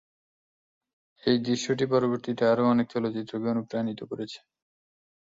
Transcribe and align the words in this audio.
এই 1.23 1.37
দৃশ্যটি 1.41 1.85
পরবর্তীতে 1.91 2.43
আরও 2.47 2.63
অনেক 2.65 2.87
চলচ্চিত্রকে 2.93 3.47
অনুপ্রাণিত 3.49 3.99
করেছে। 4.11 4.39